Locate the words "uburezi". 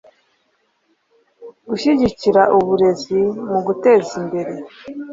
2.57-3.19